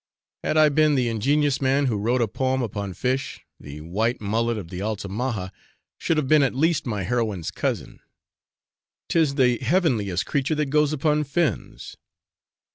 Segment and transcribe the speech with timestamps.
[0.43, 4.57] Had I been the ingenious man who wrote a poem upon fish, the white mullet
[4.57, 5.49] of the Altamaha
[5.99, 7.99] should have been at least my heroine's cousin.
[9.09, 11.97] 'Tis the heavenliest creature that goes upon fins.